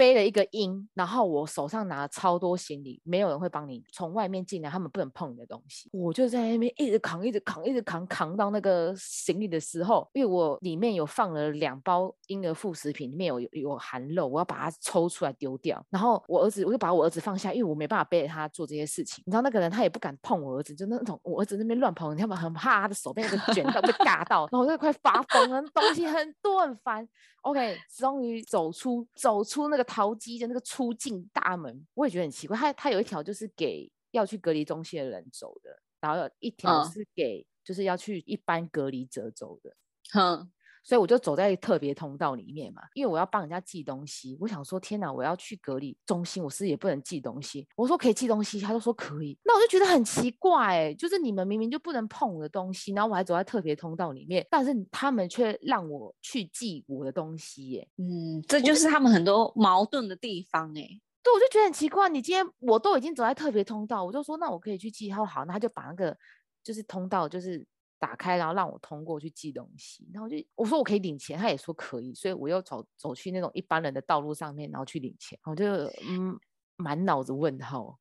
[0.02, 5.88] 背了一个音，然后我手上拿了超多行李，没有人会帮你从外面进来，他们不能碰你的东西。
[5.92, 15.80] 我就在那边一直扛，一直扛，一直扛，扛到那个行李的时候，因为我里面有放了两包婴儿副食品，里面有有含肉，我要把它抽出来丢掉。
[15.88, 19.22] 然后我儿子，我就把我儿子放下，因为我没办法背着他做这些事情。
[19.24, 22.34] 你知道那个人他也不敢碰我儿子，就那种我儿子那边乱跑，你知道吗？
[22.34, 27.08] 很怕他的手被那个卷到，被尬到，然后我就快发疯了，东西很多很烦。
[27.42, 39.76] OK，终于走出走出那个淘机的那个出境大门，我也觉得很奇怪，它它有一条就是给要去隔离中心的人走的，然后有一条嗯是给就是要去一般隔离者走的。
[40.12, 40.50] 哼，
[40.82, 44.36] 所以我就走在特别通道里面嘛，因为我要帮人家寄东西。
[44.40, 47.66] 我想说，天哪，我要去隔离中心，我是也不能寄东西。
[47.76, 49.38] 我说可以寄东西，他就说可以。
[49.44, 57.88] 那我就觉得很奇怪、欸，就是你们明明就不能碰我的东西，然后我还走在特别通道里面，但是他们却让我去寄我的东西、耶。
[57.98, 60.82] 嗯，这就是他们很多矛盾的地方哎、
[61.22, 62.08] 对，我就觉得很奇怪。
[62.08, 65.08] 你今天我都已经走在特别通道，我就说那我可以去寄。
[65.08, 66.16] 他说好，那他就把那个
[66.64, 67.64] 就是通道就是
[68.02, 70.10] 打开，然后让我通过去寄东西。
[70.12, 75.38] 然后我就我说我可以领钱，他也说可以，所以我又走走去那种一般人的道路上面，然后去领钱。
[75.44, 75.64] 我就
[76.08, 76.36] 嗯
[76.74, 77.96] 满脑子问号。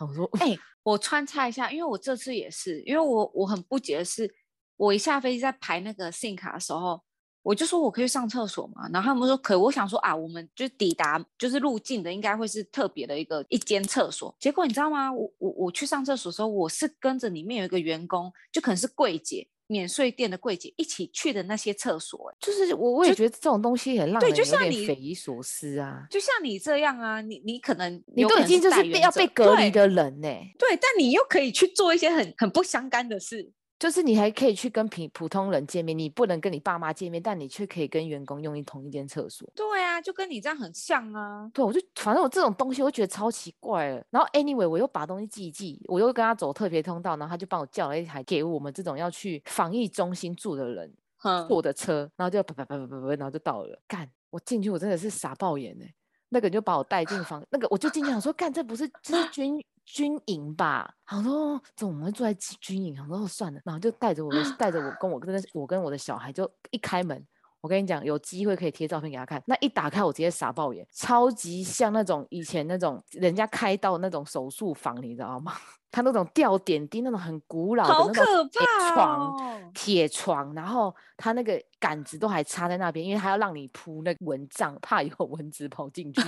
[0.00, 4.28] 我说哎、我穿插一下，因为我这次也是，因为我我很不解的是，
[4.76, 7.00] 我一下飞机在排那个信卡的时候，
[7.44, 14.34] 我就说我可以上厕所嘛，然后他们说可以，我想说啊，我们就抵达就是入境的，应该会是特别的一个一间厕所。
[14.40, 15.12] 结果你知道吗？
[15.12, 19.46] 我我我去上厕所的时候，我是跟着里面有一个员工，就可能是柜姐。
[19.66, 26.06] 免税店的柜姐一起去的那些厕所、欸，就是我我也就觉得这种东西很让对人有点就像你匪夷所思啊。
[26.10, 30.28] 就像你这样啊，你你可能你都已经就是被要被隔离的人呢、
[30.58, 33.50] 对，但你又可以去做一些很很不相干的事。
[33.78, 39.50] 就是你还可以去跟平普通人见面，你不能跟你爸妈见面，但你却可以跟员工用一同一间厕所。
[39.54, 41.50] 对啊，就跟你这样很像啊。
[41.52, 44.04] 对，我就反正我这种东西，我觉得超奇怪了。
[44.10, 53.78] 然后 anyway，我又把东西寄一寄，我又跟他走特别通道，然后他就帮我叫了一台给我们这种要去防疫中心住的人哼，坐的车，然后就啪啪啪啪啪啪，然后就到了。
[53.88, 55.94] 干，我进去我真的是傻爆眼哎、
[56.28, 60.94] 那个人就把我带进房，那个我就进去想说，干，这不是这是 军军营吧？
[61.04, 62.96] 好说怎么会住在军军营？
[63.02, 67.26] 我说哦算了，然后就带着我的带着我跟我跟我跟我的小孩就一开门。
[67.60, 69.42] 我跟你讲，有机会可以贴照片给他看。
[69.46, 75.54] 那一打开，我直接傻爆眼，超级像那种以前那种人家开到那种手术房，你知道吗？
[75.90, 79.70] 他那种吊点滴，那种很古老的那种可铁怕床，哦！
[79.72, 86.20] 铁床，然后他那个杆子都还插在那边，因为他要让你铺那个蚊帐，怕有蚊子跑进去。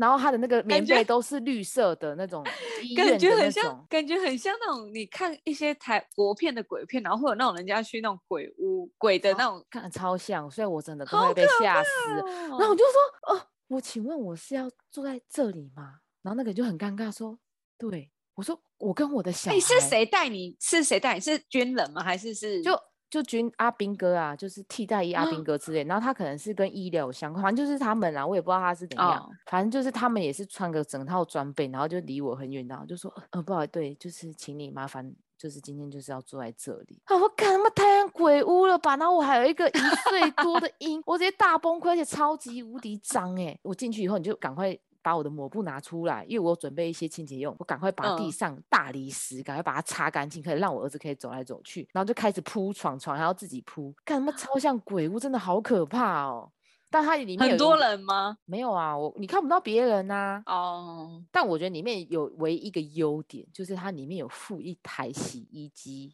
[0.00, 2.42] 然后他的那个棉觉被都是绿色的那种
[2.96, 11.88] 感觉很像，，感觉很像那种你看一些台国片的鬼片，然后会有那种人家去那种鬼屋、鬼的那种，看超像，所以我真的都好会被吓死。
[12.08, 15.98] 然然后我就说，哦，我请问我是要住在这里吗？
[16.22, 17.38] 然后那个人就很尴尬说，
[17.78, 18.10] 对。
[18.36, 20.56] 我说我跟我的小孩哎，是谁带你？
[20.60, 21.20] 是谁带你？
[21.20, 22.02] 是军人吗？
[22.02, 22.72] 还是是就
[23.10, 35.14] 就军阿兵哥啊，就是替代役阿兵啊哥之类，然后他可能是跟医疗有相关，反正就是他们啊，我也不知道他是怎样，哦反正就是他们也是穿个整套装备，然后就离我很远，然后就说呃不好意思，对，就是请你麻烦。
[35.40, 37.16] 就是今天就是要坐在这里，啊！
[37.16, 38.94] 我看他妈太像鬼屋了吧？
[38.98, 39.78] 然后我还有一个一
[40.10, 43.58] 岁多的 婴，我直接大崩溃，而且超级无敌脏哎！
[43.62, 56.50] 我进去以后你就赶快把我的抹布拿出来，因为我有准备一些清洁用，我赶快把地嗯上大理石赶快把它擦干净，可以让我儿子可以走来走去，然后就开始铺床，床还要自己铺，干他妈超像鬼屋，真的好可怕哦。
[56.92, 58.36] 但它里面有很多人吗？
[58.44, 66.12] 没有啊，我你看不到别人呐、哦，但我觉得里面有唯一一个优点，就是它里面有附一台洗衣机、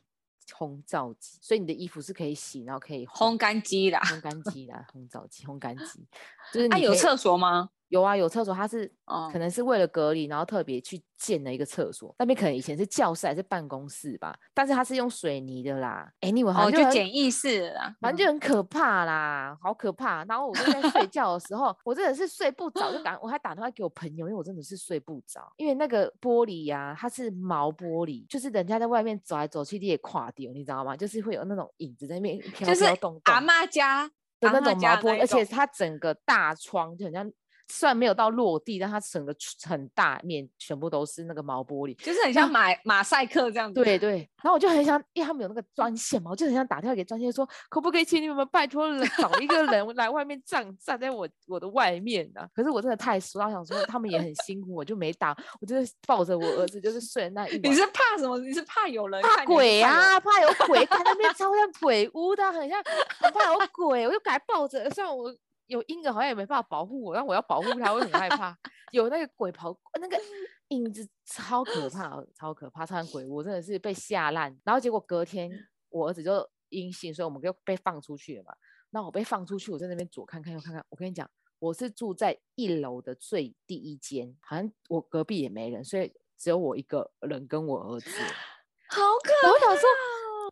[0.55, 3.99] 烘皂机，所以你的衣服是可以洗，然后可以烘干机啦。
[4.01, 6.07] 烘干机啦，烘燥机、烘干机，
[6.53, 7.71] 就是啊，你可以有厕所吗？
[7.89, 12.15] 有啊，有厕所，它是哦可能是为了隔离，然后特别去建了一个厕所。
[12.19, 16.11] 那边可能以前是教室还是办公室吧，但是它是用水泥的啦。
[16.21, 17.87] 哎，你我好哦，像很就简易式的啦。
[17.89, 20.25] 嗯反正就很可怕啦，好可怕。
[20.25, 30.97] 然后我就在睡觉的时候，我真的是睡不着，就打我还打电话给我朋友，因为我真的是睡不着，因为那个玻璃呀、它是毛玻璃，就是人家在外面走来走去，你也跨掉，你知道吗？
[30.97, 34.07] 就是会有那种影子在那边飘就是飘动动阿妈家
[34.41, 37.31] 的那种毛玻璃，而且它整个大窗就很像。
[37.69, 43.83] 虽然没有到落地，但它整个很大面全部都是那个毛玻璃，就是很像马马赛克这样子。
[43.83, 52.49] 对对，然后我就很想，因为他们有那个专线嘛，我就很想打电话给专线说，可不可以请你们拜托人找一个人 来外面站站在我我的外面啊？
[52.55, 57.61] 可是我真的太熟，我想说他们也很辛苦，我就没打，我就是抱着我儿子，就是睡了那一晚。
[57.65, 58.39] 你是怕什么？
[58.39, 62.83] 你是怕有人怕鬼啊，怕有鬼，看那边超像鬼屋的，很像
[63.19, 65.35] 很怕有鬼，我就赶快抱着，虽然我
[65.67, 68.57] 有婴儿好像也没办法保护我，但我要保护他，我很害怕
[68.93, 70.17] 有那个鬼跑那个
[70.69, 74.57] 影子超可怕，超可怕，超像鬼屋，我真的是被吓烂。
[74.65, 75.51] 然后结果隔天
[75.91, 78.55] 我儿子就阴性，所以我们就被放出去了嘛。
[78.91, 88.11] 那我被放出去，我在那边左看看右看看，我跟你讲，我是住在一楼的最第一间，好像我隔壁也没人，所以只有我一个人跟我儿子。
[88.89, 89.89] 好可然后我想说，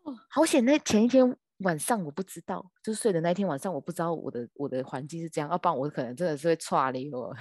[0.03, 0.63] 哦好险！
[0.65, 7.33] 那前一天晚上我不知道，就是睡的那一天晚上我不知道我的我的环境是这样，要不然我可能真的是会岔离我。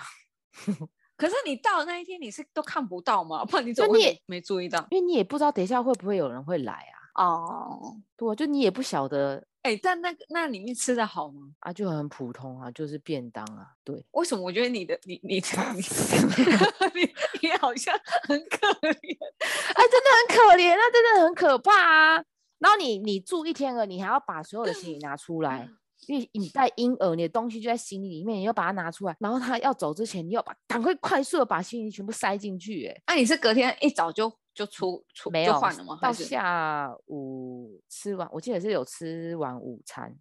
[1.17, 3.45] 可是你到那一天你是都看不到吗？
[3.45, 4.87] 不然你怎么会就你也没没注意到？
[4.91, 6.73] 因为你也不知道等一下会不会有人会来
[7.15, 11.51] 啊，哦，对啊，就你也不晓得哎，但那个那里面吃的好吗？
[11.61, 14.05] 啊，就很普通啊，就是便当啊，对。
[14.13, 15.41] 为什么我觉得你的你你你
[16.95, 17.97] 你你好像
[18.29, 18.91] 很可怜？
[18.91, 22.25] 哎，真的很可怜，那真的很可怕啊。
[22.65, 25.69] 然后你你住一天了，你还要把所有的行李拿出来，
[26.07, 29.15] 因为你带婴儿，你的东西就在行李里面，你要把它拿出来。
[29.21, 32.87] 然后他要走之前，你要把赶快快速的把行李全部塞进去。
[32.87, 35.99] 哎，那、你是隔天一早就就出出没有就换了吗？
[36.01, 40.17] 到下午吃完，我记得是有吃完午餐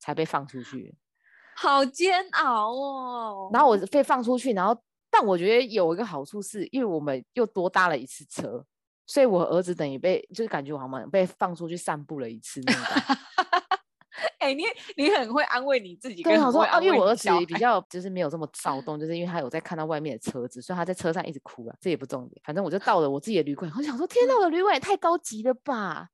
[0.00, 0.92] 才被放出去。
[1.54, 3.50] 好煎熬哦。
[3.52, 4.76] 然后我被放出去，然后
[5.08, 8.66] 但我觉得有一个好处是，因为我们又多搭了一次车，
[9.06, 12.82] 所以我儿子等于被就是感觉我好像被放出去散步了一次那种。
[14.38, 14.62] 哎、你
[14.96, 22.40] 你很会安慰你自己，对，跟我说因为我儿子比较就是没有这么躁动，就是因为他有在看到外面的车子，所以他在车上一直哭啊，这也不重点。
[22.44, 26.08] 反正我就到了我自己的旅馆，我想说，天哪， 我的旅馆也太高级了吧！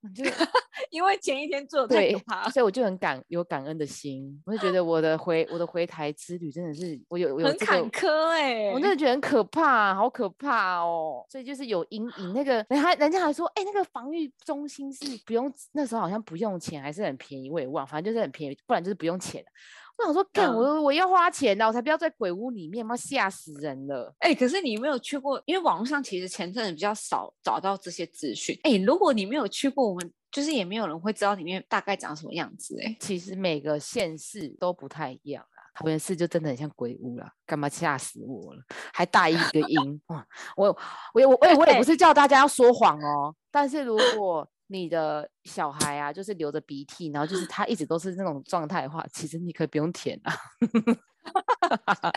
[0.00, 0.24] 我就
[0.90, 7.66] 因为前一天做的太对可怕，了，所以我就很感有感恩的心，我就觉得我的回我的回台之旅真的是我有我有很这个。
[7.66, 11.26] 坎坷哎、我真的觉得很可怕，好可怕哦！
[11.28, 12.32] 所以就是有阴影。
[12.32, 19.50] 那个人还人家还说，哎、那个防御中心是不用，那时候好像不用钱，还是很便宜，我也忘，反正就是很便宜，不然就是不用钱的。
[19.98, 24.14] 我想说，干、嗯我我要花钱的，我才不要在鬼屋里面，妈吓死人了。
[24.20, 28.58] 哎、可是你没有去过，因为网络上其实前阵子比较少找到这些资讯。
[28.62, 35.64] 哎、如果你没有去过，我们就是也没有人会知道里面大概长什么样子、哎，其实每个县市都不太一样啦。
[35.74, 38.62] 桃园市就真的很像鬼屋啦，干嘛吓死我了？
[38.92, 40.26] 还大一个音 哇！
[40.56, 40.76] 我
[41.14, 50.32] 我也我我也我也不 是叫大家要说谎哦，但是如果你的小孩啊，就是流着鼻涕，然后就是他一直都是那种状态的话，其实你可以不用舔啊。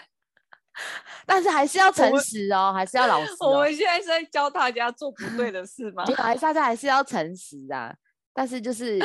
[1.26, 3.50] 但是还是要诚们实哦，还是要老实哦。
[3.50, 7.96] 我们现在是在教大家做不对的事吗 还是大家还是要诚实啊。
[8.34, 8.98] 但是就是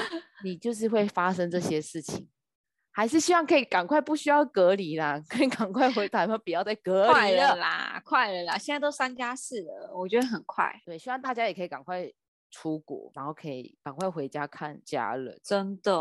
[0.44, 2.28] 你就是会发生这些事情，
[2.92, 7.49] 还是希望可以赶快不需要隔离啦，可以赶快回台湾，不要再隔快离了。
[7.49, 8.57] 了啦，快了啦！
[8.57, 12.09] 现在都三加四了，我觉得很快，对，希望大家也可以赶快
[12.51, 15.92] 出国，然后可以赶快回家看家人，真的。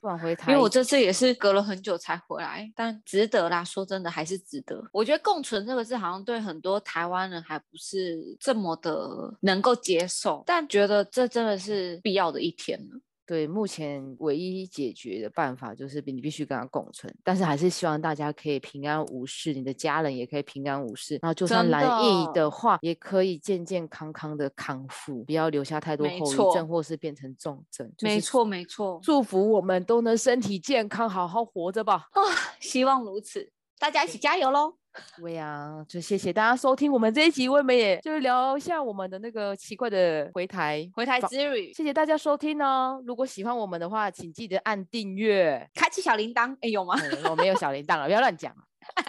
[0.00, 0.52] 不然回台。
[0.52, 3.64] 因为我这次也是隔了很久才回来，但值得啦。
[3.64, 4.82] 说真的，还是值得。
[4.92, 13.00] 我觉得“共存”这个字好像对很多台湾人还不是这么的能够接受，但觉得这真的是必要的一天了。
[13.26, 27.90] 对目前唯一解决的办法就是你必须跟他共存，但是还是希望大家可以平安无事，你的家人也可以平安无事，然后就算真染疫的的话，也可以健健康康的康复，不要留下太多后遗症或是变成重症。
[27.96, 28.98] 就是没错，没错。
[29.02, 32.08] 祝福我们都能身体健康，好好活着吧。
[32.12, 32.20] 啊，
[32.60, 33.50] 希望如此。
[33.82, 34.72] 大家一起加油喽！
[35.18, 40.88] 对呀、就谢谢大家收听我们这一集，我们也就是聊一下我们的那个奇怪的回台。
[40.94, 43.02] 回台之旅，谢谢大家收听哦！
[43.04, 45.68] 如果喜欢我们的话，请记得按订阅。
[45.74, 46.94] 开启小铃铛，哎，有吗？
[46.96, 48.54] 嗯我没有小铃铛了，不要乱讲。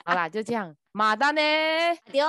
[0.03, 1.41] 好啦，就这样，马丹呢？
[2.11, 2.25] 丢。